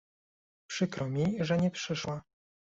[0.69, 2.21] Przykro mi, że nie przeszła